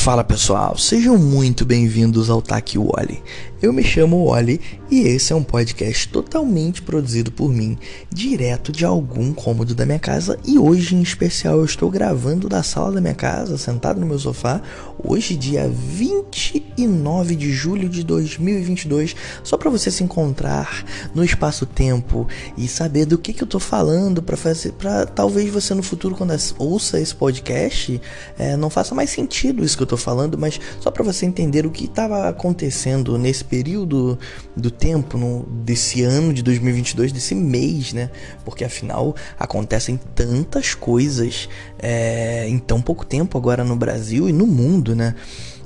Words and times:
Fala 0.00 0.24
pessoal, 0.24 0.78
sejam 0.78 1.18
muito 1.18 1.62
bem-vindos 1.66 2.30
ao 2.30 2.40
Taki 2.40 2.78
Wally. 2.78 3.22
Eu 3.60 3.70
me 3.70 3.84
chamo 3.84 4.24
Wally 4.24 4.58
e 4.90 5.00
esse 5.02 5.34
é 5.34 5.36
um 5.36 5.42
podcast 5.42 6.08
totalmente 6.08 6.80
produzido 6.80 7.30
por 7.30 7.52
mim, 7.52 7.76
direto 8.10 8.72
de 8.72 8.86
algum 8.86 9.34
cômodo 9.34 9.74
da 9.74 9.84
minha 9.84 9.98
casa. 9.98 10.38
E 10.46 10.58
hoje, 10.58 10.96
em 10.96 11.02
especial, 11.02 11.58
eu 11.58 11.64
estou 11.66 11.90
gravando 11.90 12.48
da 12.48 12.62
sala 12.62 12.92
da 12.92 13.00
minha 13.02 13.12
casa, 13.12 13.58
sentado 13.58 14.00
no 14.00 14.06
meu 14.06 14.18
sofá, 14.18 14.62
hoje, 14.98 15.36
dia 15.36 15.70
29 15.70 17.36
de 17.36 17.52
julho 17.52 17.86
de 17.86 18.02
2022, 18.02 19.14
só 19.44 19.58
para 19.58 19.68
você 19.68 19.90
se 19.90 20.02
encontrar 20.02 20.82
no 21.14 21.22
espaço-tempo 21.22 22.26
e 22.56 22.66
saber 22.66 23.04
do 23.04 23.18
que, 23.18 23.34
que 23.34 23.44
eu 23.44 23.48
tô 23.48 23.60
falando, 23.60 24.22
para 24.22 24.38
fazer, 24.38 24.72
para 24.72 25.04
talvez 25.04 25.50
você 25.52 25.74
no 25.74 25.82
futuro, 25.82 26.16
quando 26.16 26.32
ouça 26.58 26.98
esse 26.98 27.14
podcast, 27.14 28.00
é, 28.38 28.56
não 28.56 28.70
faça 28.70 28.94
mais 28.94 29.10
sentido 29.10 29.62
isso 29.62 29.76
que 29.76 29.82
eu 29.82 29.89
tô 29.90 29.96
falando, 29.96 30.38
mas 30.38 30.60
só 30.78 30.90
para 30.90 31.02
você 31.02 31.26
entender 31.26 31.66
o 31.66 31.70
que 31.70 31.84
estava 31.86 32.28
acontecendo 32.28 33.18
nesse 33.18 33.44
período 33.44 34.16
do 34.56 34.70
tempo, 34.70 35.18
no, 35.18 35.42
desse 35.64 36.02
ano 36.02 36.32
de 36.32 36.42
2022, 36.42 37.10
desse 37.12 37.34
mês, 37.34 37.92
né? 37.92 38.10
Porque 38.44 38.64
afinal 38.64 39.16
acontecem 39.38 39.98
tantas 40.14 40.74
coisas 40.74 41.48
é, 41.78 42.48
em 42.48 42.58
tão 42.58 42.80
pouco 42.80 43.04
tempo 43.04 43.36
agora 43.36 43.64
no 43.64 43.74
Brasil 43.74 44.28
e 44.28 44.32
no 44.32 44.46
mundo, 44.46 44.94
né? 44.94 45.16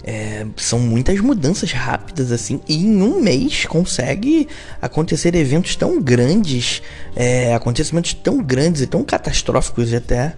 É, 0.07 0.47
são 0.59 0.79
muitas 0.79 1.19
mudanças 1.19 1.73
rápidas 1.73 2.31
assim 2.31 2.61
e 2.69 2.77
em 2.77 3.01
um 3.01 3.23
mês 3.23 3.65
consegue 3.65 4.47
acontecer 4.83 5.35
eventos 5.35 5.77
tão 5.77 5.99
grandes 5.99 6.83
é, 7.17 7.55
acontecimentos 7.55 8.13
tão 8.13 8.43
grandes 8.43 8.83
e 8.83 8.87
tão 8.87 9.03
catastróficos 9.03 9.95
até 9.95 10.35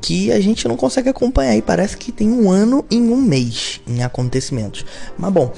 que 0.00 0.32
a 0.32 0.40
gente 0.40 0.66
não 0.66 0.74
consegue 0.74 1.10
acompanhar 1.10 1.54
e 1.54 1.60
parece 1.60 1.98
que 1.98 2.10
tem 2.10 2.30
um 2.30 2.50
ano 2.50 2.82
em 2.90 3.10
um 3.10 3.20
mês 3.20 3.82
em 3.86 4.02
acontecimentos 4.02 4.86
mas 5.18 5.30
bom 5.30 5.52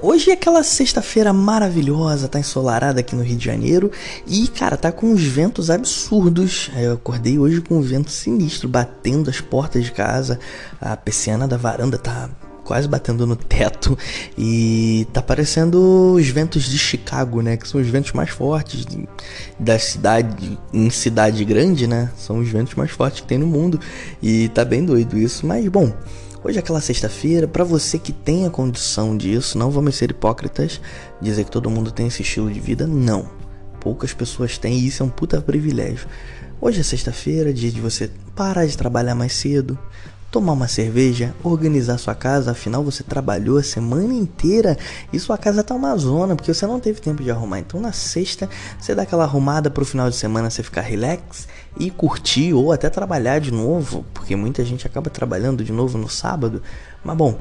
Hoje 0.00 0.30
é 0.30 0.34
aquela 0.34 0.64
sexta-feira 0.64 1.32
maravilhosa, 1.32 2.26
tá 2.26 2.40
ensolarada 2.40 2.98
aqui 2.98 3.14
no 3.14 3.22
Rio 3.22 3.36
de 3.36 3.44
Janeiro 3.44 3.88
e, 4.26 4.48
cara, 4.48 4.76
tá 4.76 4.90
com 4.90 5.06
uns 5.06 5.22
ventos 5.22 5.70
absurdos. 5.70 6.72
Eu 6.76 6.94
acordei 6.94 7.38
hoje 7.38 7.60
com 7.60 7.76
um 7.76 7.80
vento 7.80 8.10
sinistro 8.10 8.68
batendo 8.68 9.30
as 9.30 9.40
portas 9.40 9.84
de 9.84 9.92
casa, 9.92 10.40
a 10.80 10.96
persiana 10.96 11.46
da 11.46 11.56
varanda 11.56 11.98
tá 11.98 12.28
quase 12.64 12.88
batendo 12.88 13.26
no 13.26 13.36
teto 13.36 13.96
e 14.36 15.06
tá 15.12 15.20
parecendo 15.20 16.14
os 16.14 16.28
ventos 16.28 16.64
de 16.64 16.78
Chicago, 16.78 17.40
né? 17.42 17.56
Que 17.56 17.68
são 17.68 17.80
os 17.80 17.86
ventos 17.88 18.12
mais 18.12 18.30
fortes 18.30 18.86
de, 18.86 19.08
da 19.58 19.78
cidade, 19.78 20.58
em 20.72 20.90
cidade 20.90 21.44
grande, 21.44 21.86
né? 21.86 22.10
São 22.16 22.38
os 22.38 22.48
ventos 22.48 22.74
mais 22.74 22.90
fortes 22.90 23.20
que 23.20 23.26
tem 23.26 23.38
no 23.38 23.46
mundo 23.46 23.80
e 24.22 24.48
tá 24.50 24.64
bem 24.64 24.84
doido 24.84 25.18
isso, 25.18 25.46
mas 25.46 25.66
bom. 25.68 25.92
Hoje 26.44 26.56
é 26.56 26.60
aquela 26.60 26.80
sexta-feira, 26.80 27.46
para 27.46 27.62
você 27.62 28.00
que 28.00 28.12
tem 28.12 28.44
a 28.46 28.50
condição 28.50 29.16
disso, 29.16 29.56
não 29.56 29.70
vamos 29.70 29.94
ser 29.94 30.10
hipócritas, 30.10 30.80
dizer 31.20 31.44
que 31.44 31.50
todo 31.52 31.70
mundo 31.70 31.92
tem 31.92 32.08
esse 32.08 32.22
estilo 32.22 32.50
de 32.50 32.58
vida, 32.58 32.84
não. 32.84 33.30
Poucas 33.78 34.12
pessoas 34.12 34.58
têm 34.58 34.76
e 34.76 34.88
isso 34.88 35.04
é 35.04 35.06
um 35.06 35.08
puta 35.08 35.40
privilégio. 35.40 36.08
Hoje 36.60 36.80
é 36.80 36.82
sexta-feira, 36.82 37.52
dia 37.52 37.70
de 37.70 37.80
você 37.80 38.10
parar 38.34 38.66
de 38.66 38.76
trabalhar 38.76 39.14
mais 39.14 39.34
cedo, 39.34 39.78
tomar 40.32 40.54
uma 40.54 40.66
cerveja, 40.66 41.34
organizar 41.44 41.98
sua 41.98 42.14
casa, 42.14 42.52
afinal 42.52 42.82
você 42.82 43.04
trabalhou 43.04 43.58
a 43.58 43.62
semana 43.62 44.14
inteira 44.14 44.78
e 45.12 45.20
sua 45.20 45.36
casa 45.36 45.62
tá 45.62 45.74
uma 45.74 45.94
zona, 45.98 46.34
porque 46.34 46.52
você 46.52 46.66
não 46.66 46.80
teve 46.80 47.02
tempo 47.02 47.22
de 47.22 47.30
arrumar. 47.30 47.58
Então 47.58 47.78
na 47.78 47.92
sexta 47.92 48.48
você 48.80 48.94
dá 48.94 49.02
aquela 49.02 49.24
arrumada 49.24 49.70
pro 49.70 49.84
final 49.84 50.08
de 50.08 50.16
semana 50.16 50.48
você 50.48 50.62
ficar 50.62 50.80
relax 50.80 51.46
e 51.78 51.90
curtir 51.90 52.54
ou 52.54 52.72
até 52.72 52.88
trabalhar 52.88 53.40
de 53.40 53.52
novo, 53.52 54.06
porque 54.14 54.34
muita 54.34 54.64
gente 54.64 54.86
acaba 54.86 55.10
trabalhando 55.10 55.62
de 55.62 55.70
novo 55.70 55.98
no 55.98 56.08
sábado. 56.08 56.62
Mas 57.04 57.16
bom, 57.16 57.38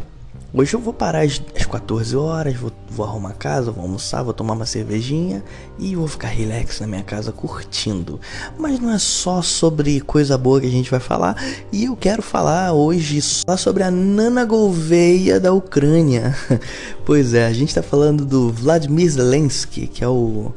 Hoje 0.53 0.73
eu 0.73 0.81
vou 0.81 0.93
parar 0.93 1.21
às 1.21 1.39
14 1.39 2.13
horas, 2.17 2.55
vou, 2.55 2.73
vou 2.89 3.05
arrumar 3.05 3.29
a 3.29 3.33
casa, 3.33 3.71
vou 3.71 3.83
almoçar, 3.83 4.21
vou 4.21 4.33
tomar 4.33 4.53
uma 4.53 4.65
cervejinha 4.65 5.41
e 5.79 5.95
vou 5.95 6.07
ficar 6.07 6.27
relax 6.27 6.81
na 6.81 6.87
minha 6.87 7.03
casa 7.03 7.31
curtindo. 7.31 8.19
Mas 8.59 8.77
não 8.77 8.91
é 8.91 8.99
só 8.99 9.41
sobre 9.41 10.01
coisa 10.01 10.37
boa 10.37 10.59
que 10.59 10.67
a 10.67 10.71
gente 10.71 10.91
vai 10.91 10.99
falar, 10.99 11.41
e 11.71 11.85
eu 11.85 11.95
quero 11.95 12.21
falar 12.21 12.73
hoje 12.73 13.21
só 13.21 13.55
sobre 13.55 13.83
a 13.83 13.89
Nana 13.89 14.43
Gouveia 14.43 15.39
da 15.39 15.53
Ucrânia. 15.53 16.35
pois 17.05 17.33
é, 17.33 17.45
a 17.45 17.53
gente 17.53 17.73
tá 17.73 17.81
falando 17.81 18.25
do 18.25 18.51
Vladimir 18.51 19.09
Zelensky, 19.09 19.87
que 19.87 20.03
é 20.03 20.07
o. 20.07 20.51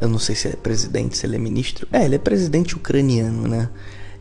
Eu 0.00 0.08
não 0.08 0.20
sei 0.20 0.36
se 0.36 0.46
ele 0.46 0.54
é 0.54 0.56
presidente, 0.56 1.18
se 1.18 1.26
ele 1.26 1.34
é 1.34 1.38
ministro. 1.38 1.88
É, 1.92 2.04
ele 2.04 2.14
é 2.14 2.18
presidente 2.18 2.76
ucraniano, 2.76 3.48
né? 3.48 3.68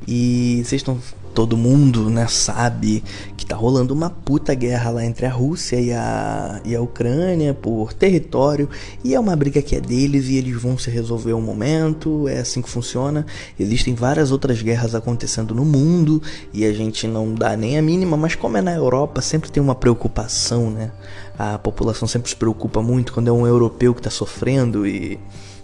E 0.08 0.64
vocês 0.66 0.80
estão 0.80 1.00
todo 1.32 1.58
mundo, 1.58 2.10
né, 2.10 2.28
sabe 2.28 3.04
que 3.36 3.46
tá 3.46 3.56
rolando 3.56 3.94
uma 3.94 4.10
puta 4.10 4.54
guerra 4.54 4.92
lá 4.92 5.06
entre 5.06 5.26
a 5.26 5.32
Rússia 5.32 5.80
e 5.80 5.92
a, 5.92 6.62
e 6.64 6.76
a 6.76 6.82
Ucrânia 6.82 7.54
por 7.54 7.94
território 7.94 8.70
e 9.04 9.16
é 9.16 9.20
uma 9.20 9.36
briga 9.36 9.62
que 9.62 9.76
é 9.76 9.82
deles 9.82 10.28
e 10.28 10.36
eles 10.36 10.62
vão 10.62 10.78
se 10.78 10.90
resolver 10.90 11.34
um 11.34 11.42
momento, 11.42 12.28
é 12.28 12.40
assim 12.40 12.62
que 12.62 12.70
funciona. 12.70 13.26
Existem 13.60 13.96
várias 13.96 14.32
outras 14.32 14.62
guerras 14.62 14.94
acontecendo 14.94 15.56
no 15.56 15.66
mundo 15.66 16.22
e 16.54 16.66
a 16.66 16.74
gente 16.74 17.08
não 17.08 17.34
dá 17.34 17.56
nem 17.56 17.78
a 17.78 17.82
mínima, 17.82 18.16
mas 18.18 18.36
como 18.36 18.58
é 18.58 18.62
na 18.62 18.74
Europa, 18.74 19.22
sempre 19.22 19.52
tem 19.52 19.62
uma 19.62 19.76
preocupação, 19.76 20.70
né? 20.70 20.92
A 21.38 21.58
população 21.58 22.08
sempre 22.08 22.30
se 22.30 22.36
preocupa 22.36 22.82
muito 22.82 23.14
quando 23.14 23.28
é 23.28 23.32
um 23.32 23.48
europeu 23.48 23.96
que 23.96 24.02
tá 24.02 24.10
sofrendo 24.10 24.86
e 24.86 25.20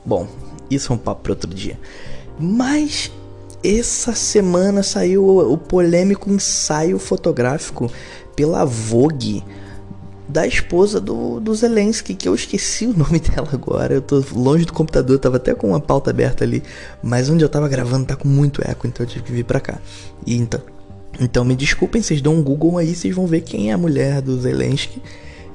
bom, 0.05 0.27
isso 0.71 0.91
é 0.91 0.95
um 0.95 0.99
papo 0.99 1.23
para 1.23 1.33
outro 1.33 1.53
dia. 1.53 1.79
Mas 2.39 3.11
essa 3.63 4.13
semana 4.13 4.83
saiu 4.83 5.25
o, 5.27 5.57
polêmico 5.57 6.29
ensaio 6.29 6.99
fotográfico 6.99 7.91
pela 8.35 8.63
Vogue 8.65 9.43
da 10.29 10.45
esposa 10.45 10.99
do, 10.99 11.39
do 11.39 11.55
Zelensky, 11.55 12.13
que 12.13 12.27
eu 12.27 12.35
esqueci 12.35 12.85
o 12.85 12.93
nome 12.97 13.19
dela 13.19 13.49
agora. 13.51 13.93
Eu 13.93 14.01
tô 14.01 14.23
longe 14.33 14.65
do 14.65 14.73
computador, 14.73 15.17
tava 15.19 15.37
até 15.37 15.55
com 15.55 15.69
uma 15.69 15.79
pauta 15.79 16.09
aberta 16.09 16.43
ali, 16.43 16.61
mas 17.01 17.29
onde 17.29 17.43
eu 17.43 17.49
tava 17.49 17.67
gravando 17.67 18.05
tá 18.05 18.15
com 18.15 18.27
muito 18.27 18.61
eco, 18.63 18.87
então 18.87 19.05
eu 19.05 19.09
tive 19.09 19.23
que 19.23 19.31
vir 19.31 19.45
pra 19.45 19.59
cá. 19.59 19.79
E 20.25 20.35
então, 20.35 20.61
então 21.19 21.45
me 21.45 21.55
desculpem, 21.55 22.01
vocês 22.01 22.21
dão 22.21 22.35
um 22.35 22.43
Google 22.43 22.77
aí, 22.77 22.93
vocês 22.93 23.15
vão 23.15 23.25
ver 23.25 23.41
quem 23.41 23.71
é 23.71 23.73
a 23.73 23.77
mulher 23.77 24.21
do 24.21 24.39
Zelensky. 24.39 25.01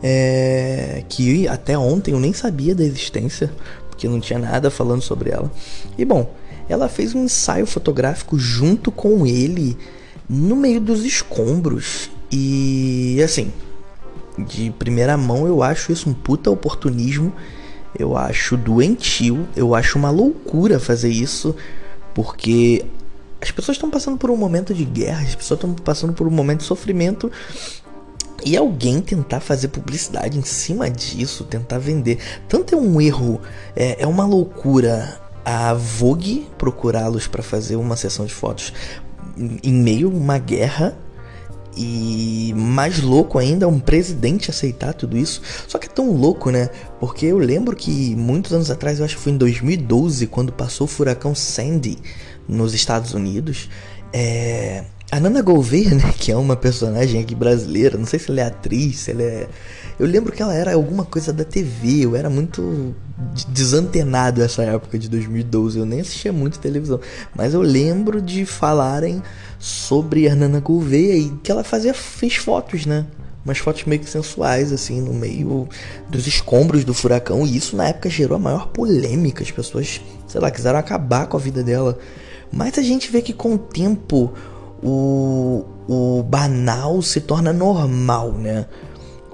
É, 0.05 1.05
que 1.09 1.47
até 1.47 1.79
ontem 1.79 2.11
eu 2.11 2.19
nem 2.19 2.33
sabia 2.33 2.75
da 2.75 2.83
existência, 2.83 3.53
porque 3.89 4.09
não 4.09 4.19
tinha 4.19 4.39
nada 4.39 4.69
falando 4.69 5.01
sobre 5.01 5.31
ela. 5.31 5.49
E 5.97 6.05
bom, 6.05 6.29
ela 6.72 6.88
fez 6.88 7.15
um 7.15 7.25
ensaio 7.25 7.66
fotográfico 7.66 8.38
junto 8.38 8.91
com 8.91 9.27
ele 9.27 9.77
no 10.28 10.56
meio 10.56 10.81
dos 10.81 11.05
escombros. 11.05 12.10
E 12.31 13.21
assim, 13.22 13.53
de 14.38 14.71
primeira 14.78 15.16
mão 15.16 15.47
eu 15.47 15.62
acho 15.62 15.93
isso 15.93 16.09
um 16.09 16.15
puta 16.15 16.50
oportunismo. 16.50 17.33
Eu 17.99 18.16
acho 18.16 18.56
doentio, 18.56 19.47
eu 19.55 19.75
acho 19.75 19.99
uma 19.99 20.10
loucura 20.10 20.81
fazer 20.81 21.10
isso, 21.10 21.55
porque 22.15 22.83
as 23.39 23.50
pessoas 23.50 23.77
estão 23.77 23.91
passando 23.91 24.16
por 24.16 24.31
um 24.31 24.37
momento 24.37 24.72
de 24.72 24.84
guerra, 24.84 25.22
as 25.22 25.34
pessoas 25.34 25.59
estão 25.59 25.75
passando 25.75 26.15
por 26.15 26.27
um 26.27 26.31
momento 26.31 26.60
de 26.60 26.65
sofrimento 26.65 27.31
e 28.44 28.56
alguém 28.56 29.03
tentar 29.03 29.41
fazer 29.41 29.69
publicidade 29.69 30.39
em 30.39 30.43
cima 30.43 30.89
disso, 30.89 31.44
tentar 31.44 31.78
vender. 31.78 32.19
Tanto 32.49 32.75
é 32.75 32.78
um 32.78 32.99
erro, 32.99 33.41
é, 33.77 34.03
é 34.03 34.06
uma 34.06 34.25
loucura 34.25 35.21
a 35.44 35.75
Vogue 35.75 36.47
procurá-los 36.56 37.26
para 37.26 37.42
fazer 37.42 37.76
uma 37.76 37.97
sessão 37.97 38.25
de 38.25 38.32
fotos 38.32 38.72
em 39.36 39.72
meio 39.72 40.08
a 40.08 40.14
uma 40.14 40.38
guerra 40.38 40.97
e 41.76 42.53
mais 42.54 43.00
louco 43.00 43.38
ainda, 43.38 43.66
um 43.66 43.80
presidente 43.80 44.50
aceitar 44.50 44.92
tudo 44.92 45.16
isso. 45.16 45.41
Só 45.66 45.78
que 45.78 45.86
é 45.86 45.91
tão 45.91 46.12
louco, 46.12 46.50
né? 46.50 46.69
Porque 47.00 47.26
eu 47.26 47.38
lembro 47.38 47.75
que 47.75 48.14
muitos 48.14 48.53
anos 48.53 48.70
atrás, 48.70 48.98
eu 48.98 49.04
acho 49.04 49.16
que 49.16 49.22
foi 49.22 49.32
em 49.32 49.38
2012, 49.38 50.26
quando 50.26 50.53
passou 50.53 50.84
o 50.84 50.88
furacão 50.88 51.34
Sandy 51.34 51.98
nos 52.47 52.74
Estados 52.74 53.15
Unidos, 53.15 53.71
é... 54.12 54.84
a 55.10 55.18
Nana 55.18 55.41
Gouveia, 55.41 55.95
né, 55.95 56.12
que 56.18 56.30
é 56.30 56.36
uma 56.36 56.56
personagem 56.56 57.21
aqui 57.22 57.34
brasileira, 57.34 57.97
não 57.97 58.06
sei 58.06 58.18
se 58.18 58.30
ela 58.30 58.41
é 58.42 58.45
atriz, 58.45 59.00
se 59.00 59.10
ela 59.12 59.22
é 59.22 59.48
eu 59.98 60.06
lembro 60.06 60.33
que 60.33 60.42
ela 60.42 60.54
era 60.54 60.74
alguma 60.74 61.04
coisa 61.04 61.33
da 61.33 61.45
TV, 61.45 62.06
eu 62.06 62.16
era 62.16 62.28
muito 62.28 62.95
desantenado 63.48 64.42
essa 64.42 64.63
época 64.63 64.98
de 64.98 65.09
2012, 65.09 65.78
eu 65.78 65.86
nem 65.86 66.01
assistia 66.01 66.33
muito 66.33 66.59
televisão, 66.59 67.01
mas 67.34 67.54
eu 67.54 67.63
lembro 67.63 68.21
de 68.21 68.45
falarem 68.45 69.22
sobre 69.59 70.28
a 70.28 70.34
Nana 70.34 70.60
Gouveia 70.60 71.16
e 71.16 71.30
que 71.42 71.51
ela 71.51 71.65
fazia 71.65 71.95
fez 71.95 72.36
fotos, 72.36 72.86
né? 72.86 73.07
Umas 73.45 73.59
fotos 73.59 73.84
meio 73.84 74.01
que 74.01 74.09
sensuais, 74.09 74.72
assim, 74.72 75.01
no 75.01 75.13
meio 75.13 75.69
dos 76.09 76.28
escombros 76.28 76.84
do 76.84 76.95
furacão. 76.95 77.45
E 77.45 77.57
isso 77.57 77.74
na 77.74 77.89
época 77.89 78.09
gerou 78.09 78.36
a 78.36 78.39
maior 78.39 78.69
polêmica. 78.69 79.42
As 79.42 79.51
pessoas, 79.51 80.01
sei 80.28 80.41
lá, 80.41 80.48
quiseram 80.48 80.78
acabar 80.78 81.27
com 81.27 81.36
a 81.36 81.41
vida 81.41 81.60
dela. 81.60 81.98
Mas 82.53 82.78
a 82.78 82.83
gente 82.83 83.10
vê 83.10 83.21
que 83.21 83.33
com 83.33 83.54
o 83.54 83.59
tempo 83.59 84.33
o, 84.80 85.65
o 85.89 86.22
banal 86.22 87.03
se 87.03 87.21
torna 87.21 87.53
normal, 87.53 88.30
né? 88.33 88.66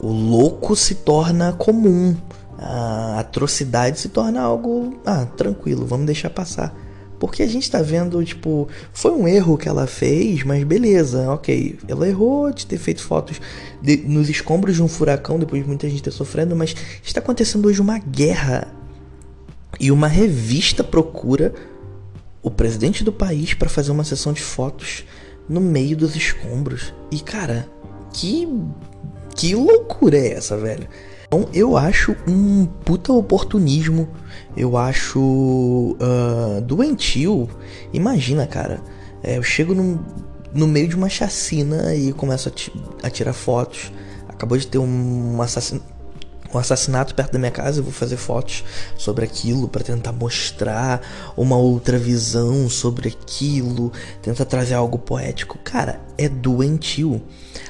o 0.01 0.09
louco 0.09 0.77
se 0.77 0.97
torna 0.97 1.53
comum, 1.53 2.17
a 2.59 3.21
atrocidade 3.21 4.01
se 4.01 4.09
torna 4.09 4.41
algo 4.41 5.01
ah, 5.07 5.25
tranquilo, 5.25 5.87
vamos 5.87 6.07
deixar 6.07 6.31
passar. 6.31 6.75
Porque 7.19 7.43
a 7.43 7.47
gente 7.47 7.69
tá 7.71 7.83
vendo, 7.83 8.25
tipo, 8.25 8.69
foi 8.93 9.11
um 9.11 9.27
erro 9.27 9.59
que 9.59 9.69
ela 9.69 9.87
fez, 9.87 10.45
mas 10.45 10.63
beleza, 10.63 11.31
ok. 11.31 11.79
Ela 11.89 12.09
errou 12.09 12.53
de 12.53 12.65
ter 12.65 12.79
feito 12.79 13.03
fotos 13.03 13.41
de, 13.83 13.97
nos 13.97 14.29
escombros 14.29 14.77
de 14.77 14.83
um 14.83 14.89
furacão, 14.89 15.39
depois 15.39 15.63
de 15.63 15.69
muita 15.69 15.89
gente 15.89 16.03
ter 16.03 16.13
sofrendo, 16.13 16.55
mas 16.55 16.77
está 17.03 17.21
acontecendo 17.21 17.67
hoje 17.67 17.81
uma 17.81 17.99
guerra. 17.99 18.69
E 19.81 19.91
uma 19.91 20.09
revista 20.09 20.85
procura 20.85 21.53
o 22.43 22.51
presidente 22.51 23.03
do 23.03 23.13
país 23.13 23.53
para 23.55 23.69
fazer 23.69 23.91
uma 23.91 24.05
sessão 24.05 24.33
de 24.33 24.43
fotos 24.43 25.05
no 25.49 25.61
meio 25.61 25.97
dos 25.97 26.15
escombros. 26.15 26.95
E 27.11 27.21
cara, 27.21 27.69
que 28.13 28.49
que 29.35 29.55
loucura 29.55 30.19
é 30.19 30.33
essa, 30.33 30.57
velho? 30.57 30.89
Então 31.29 31.47
eu 31.53 31.77
acho 31.77 32.17
um 32.27 32.65
puta 32.65 33.13
oportunismo, 33.13 34.09
eu 34.57 34.79
acho 34.79 35.21
uh, 35.21 36.61
doentio. 36.63 37.49
Imagina, 37.93 38.47
cara, 38.47 38.81
é, 39.23 39.37
eu 39.37 39.43
chego 39.43 39.75
num, 39.75 39.99
no 40.55 40.67
meio 40.67 40.89
de 40.89 40.97
uma 40.97 41.11
chacina 41.11 41.95
e 41.95 42.15
começo 42.15 42.49
a, 42.49 43.07
a 43.07 43.11
tirar 43.11 43.35
fotos. 43.35 43.93
Acabou 44.27 44.57
de 44.57 44.67
ter 44.67 44.79
um 44.79 45.43
assassinato 45.43 45.98
um 46.53 46.59
assassinato 46.59 47.15
perto 47.15 47.33
da 47.33 47.39
minha 47.39 47.51
casa, 47.51 47.81
eu 47.81 47.85
vou 47.85 47.93
fazer 47.93 48.17
fotos 48.17 48.65
sobre 48.97 49.25
aquilo 49.25 49.69
para 49.69 49.85
tentar 49.85 50.13
mostrar 50.13 51.33
uma 51.37 51.57
outra 51.57 51.99
visão 51.99 52.69
sobre 52.69 53.09
aquilo, 53.09 53.93
tentar 54.23 54.45
trazer 54.45 54.75
algo 54.75 54.99
poético. 54.99 55.59
Cara, 55.63 56.01
é 56.17 56.29
doentio. 56.29 57.21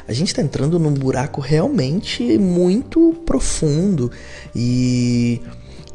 A 0.06 0.12
gente 0.12 0.34
tá 0.34 0.42
entrando 0.42 0.78
num 0.78 0.92
buraco 0.92 1.40
realmente 1.40 2.38
muito 2.38 3.14
profundo 3.26 4.10
e 4.54 5.40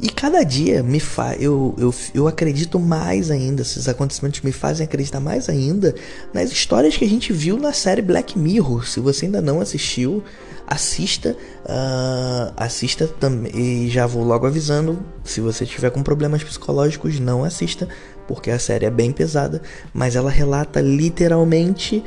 e 0.00 0.08
cada 0.08 0.42
dia 0.42 0.82
me 0.82 1.00
faz. 1.00 1.40
Eu, 1.40 1.74
eu, 1.78 1.94
eu 2.12 2.28
acredito 2.28 2.78
mais 2.78 3.30
ainda. 3.30 3.62
Esses 3.62 3.88
acontecimentos 3.88 4.40
me 4.42 4.52
fazem 4.52 4.84
acreditar 4.84 5.20
mais 5.20 5.48
ainda 5.48 5.94
nas 6.32 6.50
histórias 6.52 6.96
que 6.96 7.04
a 7.04 7.08
gente 7.08 7.32
viu 7.32 7.56
na 7.56 7.72
série 7.72 8.02
Black 8.02 8.38
Mirror. 8.38 8.86
Se 8.86 9.00
você 9.00 9.26
ainda 9.26 9.40
não 9.40 9.60
assistiu, 9.60 10.22
assista. 10.66 11.36
Uh, 11.64 12.52
assista 12.56 13.06
também. 13.06 13.52
E 13.54 13.90
já 13.90 14.06
vou 14.06 14.24
logo 14.24 14.46
avisando. 14.46 14.98
Se 15.22 15.40
você 15.40 15.64
tiver 15.64 15.90
com 15.90 16.02
problemas 16.02 16.42
psicológicos, 16.42 17.18
não 17.20 17.44
assista. 17.44 17.88
Porque 18.26 18.50
a 18.50 18.58
série 18.58 18.86
é 18.86 18.90
bem 18.90 19.12
pesada. 19.12 19.62
Mas 19.92 20.16
ela 20.16 20.30
relata 20.30 20.80
literalmente 20.80 22.02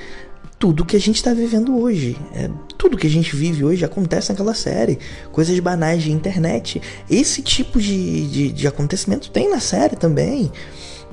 tudo 0.60 0.86
que 0.86 0.96
a 0.96 1.00
gente 1.00 1.18
está 1.18 1.34
vivendo 1.34 1.78
hoje. 1.80 2.18
É, 2.34 2.50
tudo 2.78 2.98
que 2.98 3.08
a 3.08 3.10
gente 3.10 3.36
vive 3.36 3.64
hoje 3.64 3.86
acontece 3.86 4.30
naquela 4.30 4.54
série. 4.54 5.00
Coisas 5.32 5.60
banais 5.60 6.02
de 6.02 6.12
internet. 6.12 6.82
Esse 7.10 7.42
tipo 7.42 7.80
de, 7.80 8.28
de, 8.28 8.52
de 8.52 8.68
acontecimento 8.68 9.30
tem 9.30 9.50
na 9.50 9.60
série 9.60 9.96
também. 9.96 10.52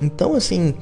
Então, 0.00 0.34
assim, 0.34 0.74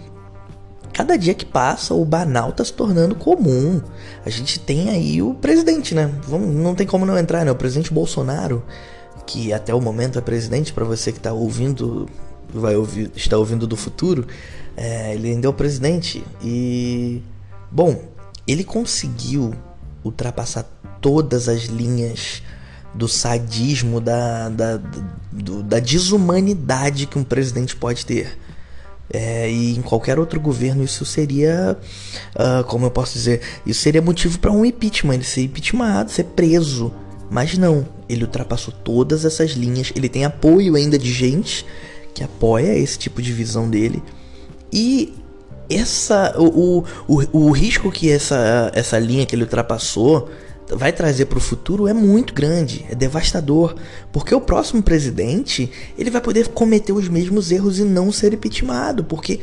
cada 0.93 1.17
dia 1.17 1.35
que 1.35 1.45
passa, 1.45 1.95
o 1.95 2.05
banal 2.05 2.51
está 2.51 2.65
se 2.65 2.73
tornando 2.73 3.15
comum. 3.15 3.81
A 4.25 4.31
gente 4.31 4.61
tem 4.61 4.91
aí 4.91 5.23
o 5.23 5.35
presidente, 5.35 5.95
né? 5.95 6.13
Vamos, 6.29 6.55
não 6.55 6.75
tem 6.75 6.87
como 6.87 7.07
não 7.07 7.19
entrar, 7.19 7.45
né? 7.45 7.51
O 7.51 7.57
presidente 7.57 7.93
Bolsonaro, 7.93 8.63
que 9.27 9.53
até 9.53 9.75
o 9.75 9.81
momento 9.81 10.19
é 10.19 10.23
presidente, 10.23 10.73
para 10.73 10.85
você 10.85 11.11
que 11.13 11.19
está 11.19 11.33
ouvindo, 11.33 12.09
vai 12.53 12.77
ouvir, 12.77 13.11
está 13.17 13.39
ouvindo 13.39 13.67
do 13.67 13.77
futuro, 13.77 14.27
é, 14.77 15.15
ele 15.15 15.31
ainda 15.31 15.47
é 15.47 15.51
o 15.51 15.55
presidente. 15.55 16.23
E, 16.43 17.23
bom, 17.71 18.03
ele 18.47 18.65
conseguiu 18.65 19.55
ultrapassar 20.05 20.65
todas 21.01 21.49
as 21.49 21.65
linhas 21.65 22.43
do 22.95 23.09
sadismo, 23.09 24.01
da, 24.01 24.49
da, 24.49 24.81
do, 25.31 25.63
da 25.63 25.79
desumanidade 25.79 27.07
que 27.07 27.19
um 27.19 27.25
presidente 27.25 27.75
pode 27.75 28.05
ter. 28.05 28.39
É, 29.13 29.51
e 29.51 29.77
em 29.77 29.83
qualquer 29.83 30.19
outro 30.19 30.41
governo 30.41 30.83
isso 30.83 31.05
seria, 31.05 31.77
uh, 32.35 32.65
como 32.65 32.87
eu 32.87 32.91
posso 32.91 33.13
dizer, 33.13 33.43
isso 33.67 33.83
seria 33.83 34.01
motivo 34.01 34.39
para 34.39 34.51
um 34.51 34.65
impeachment, 34.65 35.15
ele 35.15 35.25
ser 35.25 35.43
impeachmentado, 35.43 36.11
ser 36.11 36.25
preso. 36.25 36.93
Mas 37.31 37.57
não, 37.59 37.87
ele 38.09 38.25
ultrapassou 38.25 38.73
todas 38.73 39.25
essas 39.25 39.53
linhas, 39.53 39.93
ele 39.95 40.09
tem 40.09 40.25
apoio 40.25 40.77
ainda 40.77 40.99
de 40.99 41.13
gente 41.13 41.67
que 42.15 42.23
apoia 42.23 42.77
esse 42.77 42.99
tipo 42.99 43.21
de 43.21 43.33
visão 43.33 43.69
dele. 43.69 44.03
E 44.73 45.15
essa 45.77 46.35
o, 46.39 46.85
o, 47.09 47.23
o, 47.33 47.51
risco 47.51 47.91
que 47.91 48.11
essa, 48.11 48.71
essa 48.75 48.99
linha 48.99 49.27
que 49.27 49.35
ele 49.35 49.43
ultrapassou 49.43 50.29
vai 50.71 50.93
trazer 50.93 51.27
para 51.27 51.39
o 51.39 51.41
futuro 51.41 51.87
é 51.87 51.93
muito 51.93 52.33
grande, 52.33 52.87
é 52.89 52.95
devastador, 52.95 53.75
porque 54.13 54.35
o 54.35 54.41
próximo 54.41 54.83
presidente 54.83 55.71
ele 55.99 56.11
vai 56.11 56.21
poder 56.21 56.49
cometer 56.49 56.93
os 56.93 57.09
mesmos 57.09 57.51
erros 57.51 57.79
e 57.79 57.85
não 57.85 58.11
ser 58.11 58.33
impeachmentado, 58.33 59.05
porque 59.05 59.41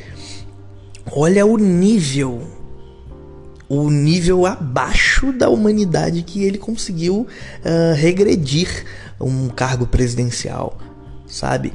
olha 1.12 1.46
o 1.46 1.58
nível, 1.58 2.42
o 3.68 3.90
nível 3.90 4.46
abaixo 4.46 5.32
da 5.32 5.50
humanidade 5.50 6.24
que 6.24 6.44
ele 6.44 6.58
conseguiu 6.58 7.28
uh, 7.28 7.96
regredir 7.96 8.86
um 9.20 9.50
cargo 9.50 9.86
presidencial, 9.86 10.78
sabe? 11.28 11.74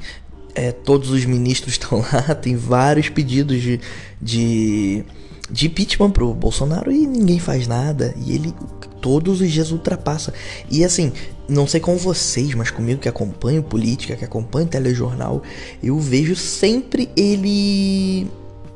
É, 0.55 0.73
todos 0.73 1.11
os 1.11 1.25
ministros 1.25 1.75
estão 1.81 2.01
lá, 2.01 2.35
tem 2.35 2.56
vários 2.56 3.09
pedidos 3.09 3.61
de, 3.61 3.81
de, 4.21 5.05
de 5.51 5.67
impeachment 5.67 6.11
pro 6.11 6.33
Bolsonaro 6.33 6.91
e 6.93 7.06
ninguém 7.06 7.39
faz 7.39 7.67
nada. 7.67 8.15
E 8.25 8.33
ele 8.33 8.55
todos 9.01 9.43
os 9.43 9.53
dias 9.53 9.71
ultrapassa. 9.71 10.33
E 10.71 10.83
assim, 10.83 11.12
não 11.47 11.67
sei 11.67 11.79
com 11.79 11.95
vocês, 11.97 12.55
mas 12.55 12.71
comigo 12.71 13.01
que 13.01 13.09
acompanho 13.09 13.62
política, 13.62 14.17
que 14.17 14.25
acompanho 14.25 14.67
telejornal, 14.67 15.43
eu 15.83 15.99
vejo 15.99 16.35
sempre 16.35 17.11
ele 17.15 18.27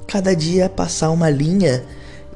cada 0.07 0.35
dia 0.37 0.69
passar 0.69 1.11
uma 1.11 1.31
linha 1.31 1.83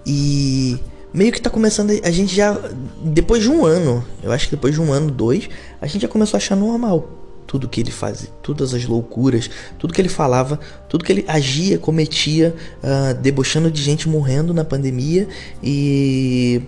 e 0.07 0.79
meio 1.13 1.33
que 1.33 1.41
tá 1.41 1.51
começando 1.51 1.91
a 2.03 2.11
gente 2.11 2.35
já 2.35 2.59
depois 3.05 3.43
de 3.43 3.51
um 3.51 3.67
ano, 3.67 4.03
eu 4.23 4.33
acho 4.33 4.47
que 4.47 4.57
depois 4.57 4.75
de 4.75 4.81
um 4.81 4.91
ano, 4.91 5.11
dois, 5.11 5.51
a 5.79 5.87
gente 5.87 6.03
já 6.03 6.09
começou 6.09 6.37
a 6.37 6.39
achar 6.39 6.57
normal 6.57 7.22
tudo 7.53 7.69
que 7.69 7.83
ele 7.83 7.91
fazia, 7.91 8.31
todas 8.43 8.73
as 8.73 8.87
loucuras, 8.87 9.51
tudo 9.79 9.93
que 9.93 10.01
ele 10.01 10.09
falava, 10.09 10.59
tudo 10.89 11.05
que 11.05 11.13
ele 11.13 11.23
agia, 11.29 11.77
cometia, 11.77 12.57
uh, 12.83 13.13
debochando 13.21 13.71
de 13.71 13.83
gente 13.83 14.09
morrendo 14.09 14.55
na 14.55 14.65
pandemia 14.65 15.29
e 15.63 16.63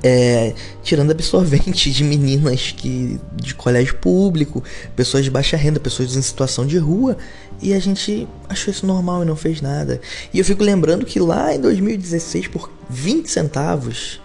é, 0.00 0.54
tirando 0.84 1.10
absorvente 1.10 1.90
de 1.90 2.04
meninas 2.04 2.70
que 2.70 3.18
de 3.34 3.56
colégio 3.56 3.96
público, 3.96 4.62
pessoas 4.94 5.24
de 5.24 5.32
baixa 5.32 5.56
renda, 5.56 5.80
pessoas 5.80 6.14
em 6.14 6.22
situação 6.22 6.64
de 6.64 6.78
rua, 6.78 7.16
e 7.60 7.74
a 7.74 7.80
gente 7.80 8.28
achou 8.48 8.70
isso 8.72 8.86
normal 8.86 9.24
e 9.24 9.26
não 9.26 9.34
fez 9.34 9.60
nada. 9.60 10.00
E 10.32 10.38
eu 10.38 10.44
fico 10.44 10.62
lembrando 10.62 11.04
que 11.04 11.18
lá 11.18 11.52
em 11.52 11.60
2016, 11.60 12.46
por 12.46 12.70
20 12.88 13.28
centavos, 13.28 14.20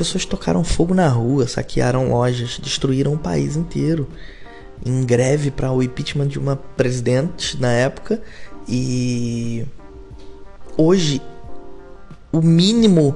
pessoas 0.00 0.24
tocaram 0.24 0.64
fogo 0.64 0.94
na 0.94 1.06
rua, 1.08 1.46
saquearam 1.46 2.08
lojas, 2.08 2.58
destruíram 2.58 3.12
o 3.12 3.18
país 3.18 3.54
inteiro 3.54 4.08
em 4.84 5.04
greve 5.04 5.50
para 5.50 5.70
o 5.70 5.82
impeachment 5.82 6.28
de 6.28 6.38
uma 6.38 6.56
presidente 6.56 7.60
na 7.60 7.70
época 7.70 8.18
e 8.66 9.62
hoje 10.74 11.20
o 12.32 12.40
mínimo, 12.40 13.14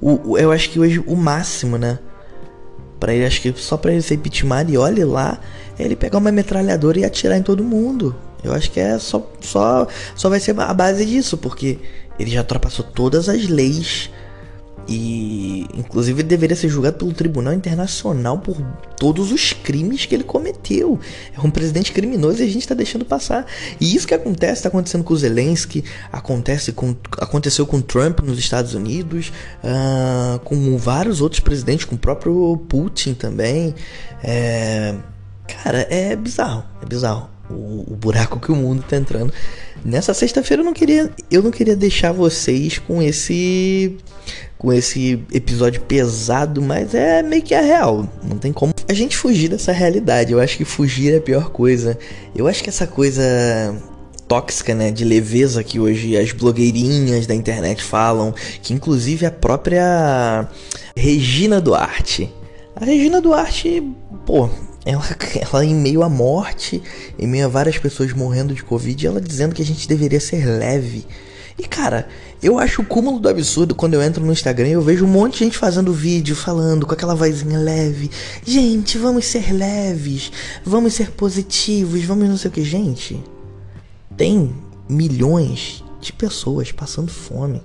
o, 0.00 0.38
eu 0.38 0.50
acho 0.50 0.70
que 0.70 0.80
hoje 0.80 1.04
o 1.06 1.14
máximo, 1.14 1.76
né? 1.76 1.98
Para 2.98 3.12
ele, 3.12 3.26
acho 3.26 3.42
que 3.42 3.52
só 3.54 3.76
para 3.76 3.92
ele 3.92 4.00
ser 4.00 4.14
impeachment 4.14 4.68
e 4.70 4.78
olhe 4.78 5.04
lá, 5.04 5.38
é 5.78 5.84
ele 5.84 5.96
pegar 5.96 6.16
uma 6.16 6.32
metralhadora 6.32 7.00
e 7.00 7.04
atirar 7.04 7.36
em 7.36 7.42
todo 7.42 7.62
mundo. 7.62 8.16
Eu 8.42 8.54
acho 8.54 8.70
que 8.70 8.80
é 8.80 8.98
só, 8.98 9.30
só, 9.40 9.86
só 10.14 10.30
vai 10.30 10.40
ser 10.40 10.58
a 10.58 10.72
base 10.72 11.04
disso, 11.04 11.36
porque 11.36 11.78
ele 12.18 12.30
já 12.30 12.40
ultrapassou 12.40 12.86
todas 12.86 13.28
as 13.28 13.48
leis 13.48 14.08
e, 14.88 15.66
inclusive, 15.74 16.22
deveria 16.22 16.56
ser 16.56 16.68
julgado 16.68 16.98
pelo 16.98 17.12
Tribunal 17.12 17.54
Internacional 17.54 18.38
por 18.38 18.56
todos 18.96 19.32
os 19.32 19.52
crimes 19.52 20.06
que 20.06 20.14
ele 20.14 20.24
cometeu. 20.24 20.98
É 21.36 21.40
um 21.40 21.50
presidente 21.50 21.92
criminoso 21.92 22.40
e 22.40 22.44
a 22.44 22.46
gente 22.46 22.62
está 22.62 22.74
deixando 22.74 23.04
passar. 23.04 23.46
E 23.80 23.94
isso 23.94 24.06
que 24.06 24.14
acontece, 24.14 24.54
está 24.54 24.68
acontecendo 24.68 25.04
com 25.04 25.14
o 25.14 25.16
Zelensky, 25.16 25.84
acontece 26.12 26.72
com, 26.72 26.94
aconteceu 27.18 27.66
com 27.66 27.80
Trump 27.80 28.20
nos 28.20 28.38
Estados 28.38 28.74
Unidos, 28.74 29.32
uh, 29.62 30.38
com 30.40 30.76
vários 30.76 31.20
outros 31.20 31.40
presidentes, 31.40 31.84
com 31.84 31.94
o 31.94 31.98
próprio 31.98 32.56
Putin 32.68 33.14
também. 33.14 33.74
É, 34.22 34.94
cara, 35.62 35.86
é 35.90 36.16
bizarro, 36.16 36.64
é 36.82 36.86
bizarro 36.86 37.31
o, 37.52 37.94
buraco 37.94 38.40
que 38.40 38.50
o 38.50 38.56
mundo 38.56 38.80
está 38.80 38.96
entrando. 38.96 39.32
Nessa 39.84 40.14
sexta-feira 40.14 40.62
eu 40.62 40.64
não 40.64 40.72
queria, 40.72 41.10
eu 41.30 41.42
não 41.42 41.50
queria 41.50 41.76
deixar 41.76 42.12
vocês 42.12 42.78
com 42.78 43.02
esse 43.02 43.96
com 44.56 44.72
esse 44.72 45.20
episódio 45.32 45.80
pesado, 45.80 46.62
mas 46.62 46.94
é 46.94 47.20
meio 47.20 47.42
que 47.42 47.52
a 47.52 47.60
real. 47.60 48.08
Não 48.22 48.38
tem 48.38 48.52
como 48.52 48.72
a 48.88 48.94
gente 48.94 49.16
fugir 49.16 49.48
dessa 49.48 49.72
realidade. 49.72 50.32
Eu 50.32 50.38
acho 50.38 50.56
que 50.56 50.64
fugir 50.64 51.14
é 51.14 51.16
a 51.16 51.20
pior 51.20 51.50
coisa. 51.50 51.98
Eu 52.34 52.46
acho 52.46 52.62
que 52.62 52.68
essa 52.68 52.86
coisa 52.86 53.22
tóxica, 54.28 54.72
né, 54.72 54.92
de 54.92 55.04
leveza 55.04 55.64
que 55.64 55.80
hoje 55.80 56.16
as 56.16 56.30
blogueirinhas 56.32 57.26
da 57.26 57.34
internet 57.34 57.82
falam, 57.82 58.32
que 58.62 58.72
inclusive 58.72 59.26
a 59.26 59.30
própria 59.30 60.48
Regina 60.96 61.60
Duarte. 61.60 62.32
A 62.76 62.84
Regina 62.84 63.20
Duarte, 63.20 63.82
pô, 64.24 64.48
ela, 64.84 65.04
ela 65.40 65.64
em 65.64 65.74
meio 65.74 66.02
à 66.02 66.08
morte, 66.08 66.82
em 67.18 67.26
meio 67.26 67.46
a 67.46 67.48
várias 67.48 67.78
pessoas 67.78 68.12
morrendo 68.12 68.54
de 68.54 68.62
Covid, 68.62 69.06
ela 69.06 69.20
dizendo 69.20 69.54
que 69.54 69.62
a 69.62 69.64
gente 69.64 69.88
deveria 69.88 70.20
ser 70.20 70.44
leve. 70.46 71.06
E 71.58 71.64
cara, 71.64 72.08
eu 72.42 72.58
acho 72.58 72.82
o 72.82 72.84
cúmulo 72.84 73.20
do 73.20 73.28
absurdo 73.28 73.74
quando 73.74 73.94
eu 73.94 74.02
entro 74.02 74.24
no 74.24 74.32
Instagram 74.32 74.68
eu 74.68 74.82
vejo 74.82 75.04
um 75.04 75.08
monte 75.08 75.34
de 75.34 75.44
gente 75.44 75.58
fazendo 75.58 75.92
vídeo, 75.92 76.34
falando 76.34 76.86
com 76.86 76.94
aquela 76.94 77.14
vozinha 77.14 77.58
leve. 77.58 78.10
Gente, 78.44 78.98
vamos 78.98 79.26
ser 79.26 79.52
leves, 79.52 80.32
vamos 80.64 80.94
ser 80.94 81.10
positivos, 81.12 82.02
vamos 82.04 82.28
não 82.28 82.36
sei 82.36 82.50
o 82.50 82.52
que. 82.52 82.64
Gente, 82.64 83.22
tem 84.16 84.52
milhões 84.88 85.84
de 86.00 86.12
pessoas 86.12 86.72
passando 86.72 87.12
fome. 87.12 87.62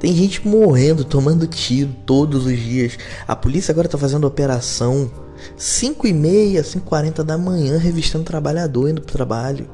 Tem 0.00 0.14
gente 0.14 0.46
morrendo, 0.46 1.04
tomando 1.04 1.46
tiro 1.46 1.90
todos 2.06 2.46
os 2.46 2.56
dias. 2.56 2.96
A 3.26 3.34
polícia 3.34 3.72
agora 3.72 3.88
tá 3.88 3.98
fazendo 3.98 4.26
operação 4.26 5.10
5 5.56 6.06
e 6.06 6.12
meia, 6.12 6.62
5 6.62 6.86
e 6.86 6.88
40 6.88 7.24
da 7.24 7.36
manhã, 7.36 7.78
revistando 7.78 8.24
trabalhador 8.24 8.88
indo 8.88 9.02
pro 9.02 9.12
trabalho. 9.12 9.68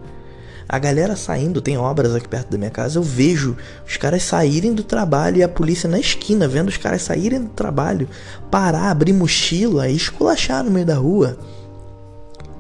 A 0.66 0.78
galera 0.78 1.14
saindo, 1.14 1.60
tem 1.60 1.76
obras 1.76 2.14
aqui 2.14 2.26
perto 2.26 2.50
da 2.50 2.56
minha 2.56 2.70
casa, 2.70 2.98
eu 2.98 3.02
vejo 3.02 3.54
os 3.86 3.98
caras 3.98 4.22
saírem 4.22 4.72
do 4.72 4.82
trabalho 4.82 5.36
e 5.36 5.42
a 5.42 5.48
polícia 5.48 5.88
na 5.88 5.98
esquina, 5.98 6.48
vendo 6.48 6.68
os 6.68 6.78
caras 6.78 7.02
saírem 7.02 7.42
do 7.42 7.50
trabalho, 7.50 8.08
parar, 8.50 8.90
abrir 8.90 9.12
mochila 9.12 9.88
e 9.88 9.96
esculachar 9.96 10.64
no 10.64 10.70
meio 10.70 10.86
da 10.86 10.94
rua. 10.94 11.38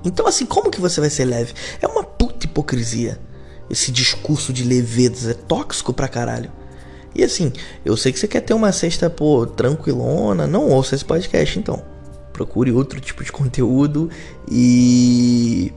Então, 0.04 0.26
assim, 0.26 0.44
como 0.44 0.70
que 0.70 0.82
você 0.82 1.00
vai 1.00 1.08
ser 1.08 1.24
leve? 1.24 1.54
É 1.80 1.86
uma 1.86 2.04
puta 2.04 2.44
hipocrisia. 2.44 3.18
Esse 3.70 3.90
discurso 3.90 4.52
de 4.52 4.64
leveza 4.64 5.30
é 5.30 5.34
tóxico 5.34 5.94
pra 5.94 6.06
caralho. 6.06 6.52
E 7.14 7.22
assim, 7.22 7.52
eu 7.84 7.96
sei 7.96 8.12
que 8.12 8.18
você 8.18 8.28
quer 8.28 8.40
ter 8.40 8.54
uma 8.54 8.72
cesta, 8.72 9.08
pô, 9.08 9.46
tranquilona. 9.46 10.46
Não 10.46 10.68
ouça 10.68 10.94
esse 10.94 11.04
podcast, 11.04 11.58
então. 11.58 11.82
Procure 12.32 12.72
outro 12.72 13.00
tipo 13.00 13.22
de 13.22 13.30
conteúdo 13.30 14.10
e 14.50 15.72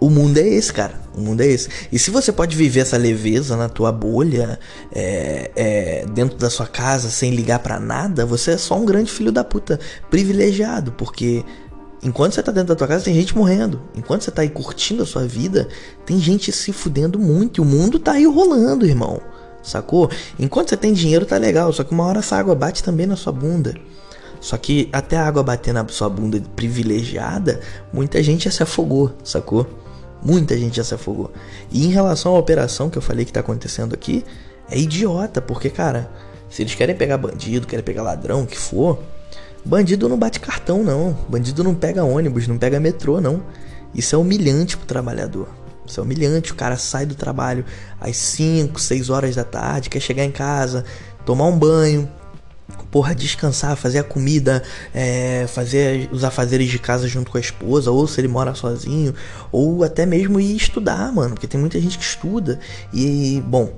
o 0.00 0.08
mundo 0.08 0.38
é 0.38 0.48
esse, 0.48 0.72
cara. 0.72 0.94
O 1.14 1.20
mundo 1.20 1.42
é 1.42 1.46
esse. 1.46 1.68
E 1.92 1.98
se 1.98 2.10
você 2.10 2.32
pode 2.32 2.56
viver 2.56 2.80
essa 2.80 2.96
leveza 2.96 3.56
na 3.56 3.68
tua 3.68 3.92
bolha, 3.92 4.58
é, 4.92 5.50
é, 5.54 6.06
dentro 6.06 6.38
da 6.38 6.48
sua 6.48 6.66
casa, 6.66 7.10
sem 7.10 7.32
ligar 7.32 7.58
para 7.58 7.78
nada, 7.78 8.24
você 8.24 8.52
é 8.52 8.56
só 8.56 8.78
um 8.78 8.86
grande 8.86 9.10
filho 9.10 9.30
da 9.30 9.44
puta 9.44 9.78
privilegiado, 10.08 10.92
porque 10.92 11.44
enquanto 12.02 12.34
você 12.34 12.42
tá 12.42 12.50
dentro 12.50 12.68
da 12.68 12.76
tua 12.76 12.88
casa, 12.88 13.04
tem 13.04 13.14
gente 13.14 13.36
morrendo. 13.36 13.82
Enquanto 13.94 14.22
você 14.22 14.30
tá 14.30 14.42
aí 14.42 14.48
curtindo 14.48 15.02
a 15.02 15.06
sua 15.06 15.26
vida, 15.26 15.68
tem 16.06 16.18
gente 16.18 16.50
se 16.50 16.72
fudendo 16.72 17.18
muito. 17.18 17.60
E 17.60 17.62
o 17.62 17.66
mundo 17.66 17.98
tá 17.98 18.12
aí 18.12 18.24
rolando, 18.24 18.86
irmão. 18.86 19.20
Sacou? 19.62 20.10
Enquanto 20.38 20.70
você 20.70 20.76
tem 20.76 20.92
dinheiro, 20.92 21.26
tá 21.26 21.36
legal. 21.36 21.72
Só 21.72 21.84
que 21.84 21.92
uma 21.92 22.04
hora 22.04 22.20
essa 22.20 22.36
água 22.36 22.54
bate 22.54 22.82
também 22.82 23.06
na 23.06 23.16
sua 23.16 23.32
bunda. 23.32 23.74
Só 24.40 24.56
que 24.56 24.88
até 24.92 25.16
a 25.16 25.26
água 25.26 25.42
bater 25.42 25.74
na 25.74 25.86
sua 25.88 26.08
bunda 26.08 26.42
privilegiada, 26.56 27.60
muita 27.92 28.22
gente 28.22 28.44
já 28.44 28.50
se 28.50 28.62
afogou, 28.62 29.12
sacou? 29.22 29.66
Muita 30.22 30.56
gente 30.56 30.76
já 30.76 30.84
se 30.84 30.94
afogou. 30.94 31.30
E 31.70 31.84
em 31.84 31.90
relação 31.90 32.34
à 32.34 32.38
operação 32.38 32.88
que 32.88 32.96
eu 32.96 33.02
falei 33.02 33.24
que 33.24 33.32
tá 33.32 33.40
acontecendo 33.40 33.94
aqui, 33.94 34.24
é 34.70 34.78
idiota, 34.78 35.42
porque, 35.42 35.68
cara, 35.68 36.10
se 36.48 36.62
eles 36.62 36.74
querem 36.74 36.96
pegar 36.96 37.18
bandido, 37.18 37.66
querem 37.66 37.84
pegar 37.84 38.02
ladrão, 38.02 38.42
o 38.42 38.46
que 38.46 38.56
for, 38.56 38.98
bandido 39.64 40.08
não 40.08 40.18
bate 40.18 40.40
cartão, 40.40 40.82
não. 40.82 41.16
Bandido 41.28 41.62
não 41.62 41.74
pega 41.74 42.02
ônibus, 42.02 42.48
não 42.48 42.56
pega 42.56 42.80
metrô, 42.80 43.20
não. 43.20 43.42
Isso 43.94 44.14
é 44.14 44.18
humilhante 44.18 44.76
pro 44.76 44.86
trabalhador. 44.86 45.48
Isso 45.90 46.00
é 46.00 46.02
humilhante. 46.02 46.52
O 46.52 46.54
cara 46.54 46.76
sai 46.76 47.04
do 47.04 47.14
trabalho 47.14 47.64
às 48.00 48.16
5, 48.16 48.80
6 48.80 49.10
horas 49.10 49.34
da 49.34 49.44
tarde, 49.44 49.90
quer 49.90 50.00
chegar 50.00 50.24
em 50.24 50.30
casa, 50.30 50.84
tomar 51.26 51.46
um 51.46 51.58
banho, 51.58 52.08
porra, 52.90 53.14
descansar, 53.14 53.76
fazer 53.76 53.98
a 53.98 54.04
comida, 54.04 54.62
é, 54.94 55.46
fazer 55.48 56.08
os 56.12 56.24
afazeres 56.24 56.68
de 56.68 56.78
casa 56.78 57.08
junto 57.08 57.30
com 57.30 57.38
a 57.38 57.40
esposa, 57.40 57.90
ou 57.90 58.06
se 58.06 58.20
ele 58.20 58.28
mora 58.28 58.54
sozinho, 58.54 59.14
ou 59.50 59.84
até 59.84 60.06
mesmo 60.06 60.40
ir 60.40 60.56
estudar, 60.56 61.12
mano, 61.12 61.34
porque 61.34 61.46
tem 61.46 61.60
muita 61.60 61.80
gente 61.80 61.98
que 61.98 62.04
estuda. 62.04 62.58
E, 62.92 63.42
bom, 63.46 63.74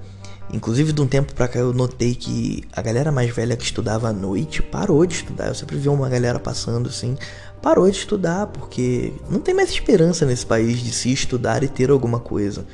inclusive 0.53 0.93
de 0.93 1.01
um 1.01 1.07
tempo 1.07 1.35
pra 1.35 1.49
cá 1.49 1.59
eu 1.59 1.73
notei 1.73 2.15
que 2.15 2.65
a 2.73 2.83
galera 2.83 3.11
mais 3.11 3.31
velha 3.35 3.57
que 3.57 3.65
estudava 3.65 4.09
à 4.09 4.13
noite 4.13 4.63
parou 4.63 5.05
de 5.07 5.15
estudar. 5.15 5.49
Eu 5.49 5.55
sempre 5.55 5.77
vi 5.77 5.89
uma 5.89 6.09
galera 6.09 6.39
passando 6.39 6.89
assim, 6.89 7.17
parou 7.61 7.91
de 7.91 7.97
estudar, 7.97 8.47
porque 8.49 9.13
não 9.31 9.41
tem 9.41 9.55
mais 9.55 9.71
esperança 9.71 10.27
nesse 10.27 10.45
país 10.47 10.81
de 10.81 10.93
se 10.93 11.13
estudar 11.13 11.63
e 11.63 11.69
ter 11.69 11.91
alguma 11.91 12.21
coisa. 12.21 12.65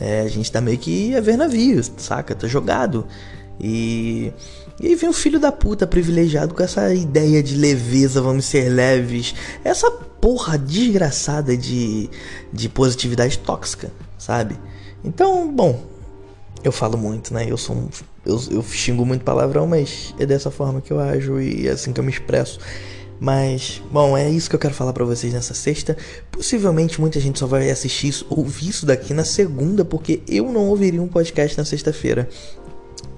É, 0.00 0.22
a 0.22 0.28
gente 0.28 0.50
tá 0.50 0.60
meio 0.60 0.78
que 0.78 1.14
a 1.14 1.20
ver 1.20 1.36
navios, 1.36 1.90
saca? 1.98 2.34
Tá 2.34 2.48
jogado. 2.48 3.06
E 3.60 4.32
e 4.80 4.86
aí 4.86 4.94
vem 4.94 5.10
o 5.10 5.12
filho 5.12 5.38
da 5.38 5.52
puta 5.52 5.86
privilegiado 5.86 6.54
com 6.54 6.62
essa 6.62 6.94
ideia 6.94 7.42
de 7.42 7.54
leveza, 7.54 8.22
vamos 8.22 8.46
ser 8.46 8.70
leves. 8.70 9.34
Essa 9.62 9.90
porra 9.90 10.56
desgraçada 10.56 11.54
de, 11.54 12.08
de 12.50 12.66
positividade 12.66 13.38
tóxica, 13.38 13.92
sabe? 14.16 14.58
Então, 15.04 15.52
bom, 15.52 15.84
eu 16.62 16.72
falo 16.72 16.98
muito, 16.98 17.32
né? 17.32 17.46
Eu 17.48 17.56
sou 17.56 17.76
um, 17.76 17.88
eu, 18.24 18.40
eu 18.50 18.62
xingo 18.62 19.04
muito 19.04 19.24
palavrão, 19.24 19.66
mas 19.66 20.14
é 20.18 20.26
dessa 20.26 20.50
forma 20.50 20.80
que 20.80 20.92
eu 20.92 21.00
ajo 21.00 21.40
e 21.40 21.68
é 21.68 21.72
assim 21.72 21.92
que 21.92 22.00
eu 22.00 22.04
me 22.04 22.10
expresso. 22.10 22.58
Mas, 23.18 23.82
bom, 23.90 24.16
é 24.16 24.30
isso 24.30 24.48
que 24.48 24.56
eu 24.56 24.60
quero 24.60 24.72
falar 24.72 24.94
para 24.94 25.04
vocês 25.04 25.32
nessa 25.34 25.52
sexta. 25.52 25.96
Possivelmente 26.30 26.98
muita 26.98 27.20
gente 27.20 27.38
só 27.38 27.46
vai 27.46 27.70
assistir 27.70 28.08
isso, 28.08 28.26
ouvir 28.30 28.70
isso 28.70 28.86
daqui 28.86 29.12
na 29.12 29.24
segunda, 29.24 29.84
porque 29.84 30.22
eu 30.26 30.50
não 30.50 30.68
ouviria 30.68 31.02
um 31.02 31.08
podcast 31.08 31.56
na 31.58 31.64
sexta-feira. 31.66 32.26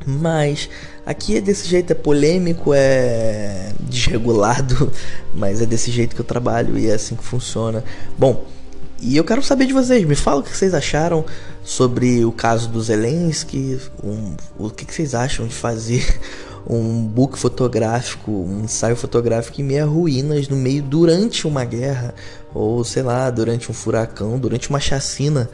Mas 0.05 0.69
aqui 1.07 1.37
é 1.37 1.41
desse 1.41 1.69
jeito, 1.69 1.93
é 1.93 1.95
polêmico, 1.95 2.73
é 2.75 3.73
desregulado, 3.81 4.91
mas 5.33 5.61
é 5.63 5.67
desse 5.67 5.93
jeito 5.93 6.17
que 6.17 6.21
eu 6.21 6.25
trabalho 6.25 6.77
e 6.77 6.89
é 6.89 6.95
assim 6.95 7.15
que 7.15 7.23
funciona. 7.23 7.85
Bom, 8.19 8.45
e 9.03 9.17
eu 9.17 9.25
quero 9.25 9.43
saber 9.43 9.67
de 9.67 9.73
vocês, 9.73 10.05
me 10.05 10.15
fala 10.15 10.41
o 10.41 10.43
que 10.45 10.57
vocês 10.57 10.73
acharam 10.73 11.25
sobre 11.65 12.25
o 12.25 12.31
caso 12.31 12.69
do 12.69 12.81
Zelensky, 12.81 13.81
um, 14.03 14.37
o 14.57 14.71
que 14.71 14.85
vocês 14.85 15.13
acham 15.13 15.45
de 15.45 15.55
fazer 15.55 16.21
um 16.65 17.05
book 17.05 17.37
fotográfico, 17.37 18.31
um 18.31 18.63
ensaio 18.63 18.95
fotográfico 18.95 19.61
em 19.61 19.65
meia 19.65 19.85
ruínas 19.85 20.49
no 20.49 20.55
meio 20.55 20.85
durante 20.85 21.49
uma 21.49 21.65
guerra 21.65 22.15
ou 22.55 22.85
sei 22.85 23.03
lá, 23.03 23.29
durante 23.29 23.69
um 23.73 23.75
furacão, 23.75 24.39
durante 24.39 24.71
uma 24.71 24.79
chacina. 24.79 25.51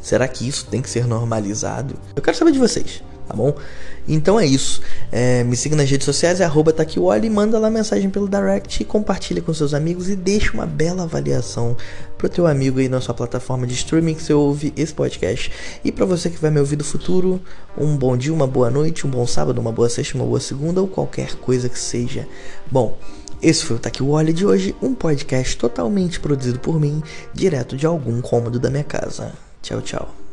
Será 0.00 0.28
que 0.28 0.46
isso 0.46 0.66
tem 0.66 0.80
que 0.80 0.88
ser 0.88 1.08
normalizado? 1.08 1.96
Eu 2.14 2.22
quero 2.22 2.36
saber 2.36 2.52
de 2.52 2.60
vocês 2.60 3.02
tá 3.26 3.34
bom? 3.34 3.54
Então 4.08 4.38
é 4.38 4.46
isso. 4.46 4.80
É, 5.10 5.42
me 5.44 5.56
siga 5.56 5.74
nas 5.74 5.90
redes 5.90 6.04
sociais, 6.04 6.40
é 6.40 6.44
arroba 6.44 6.74
e 7.22 7.30
manda 7.30 7.58
lá 7.58 7.68
mensagem 7.68 8.08
pelo 8.08 8.28
direct, 8.28 8.84
compartilha 8.84 9.42
com 9.42 9.52
seus 9.52 9.74
amigos 9.74 10.08
e 10.08 10.16
deixa 10.16 10.52
uma 10.52 10.66
bela 10.66 11.02
avaliação 11.02 11.76
pro 12.16 12.28
teu 12.28 12.46
amigo 12.46 12.78
aí 12.78 12.88
na 12.88 13.00
sua 13.00 13.14
plataforma 13.14 13.66
de 13.66 13.74
streaming 13.74 14.14
que 14.14 14.22
você 14.22 14.32
ouve 14.32 14.72
esse 14.76 14.94
podcast. 14.94 15.50
E 15.84 15.90
para 15.90 16.04
você 16.04 16.30
que 16.30 16.40
vai 16.40 16.50
me 16.50 16.60
ouvir 16.60 16.76
do 16.76 16.84
futuro, 16.84 17.40
um 17.76 17.96
bom 17.96 18.16
dia, 18.16 18.32
uma 18.32 18.46
boa 18.46 18.70
noite, 18.70 19.06
um 19.06 19.10
bom 19.10 19.26
sábado, 19.26 19.60
uma 19.60 19.72
boa 19.72 19.88
sexta, 19.88 20.16
uma 20.16 20.26
boa 20.26 20.40
segunda 20.40 20.80
ou 20.80 20.88
qualquer 20.88 21.34
coisa 21.36 21.68
que 21.68 21.78
seja. 21.78 22.26
Bom, 22.70 22.96
esse 23.42 23.64
foi 23.64 23.76
o 23.76 23.78
Taki 23.78 24.02
Wally 24.02 24.32
de 24.32 24.46
hoje, 24.46 24.74
um 24.80 24.94
podcast 24.94 25.56
totalmente 25.56 26.18
produzido 26.20 26.58
por 26.58 26.80
mim, 26.80 27.02
direto 27.34 27.76
de 27.76 27.86
algum 27.86 28.20
cômodo 28.20 28.58
da 28.58 28.70
minha 28.70 28.84
casa. 28.84 29.32
Tchau, 29.62 29.82
tchau. 29.82 30.25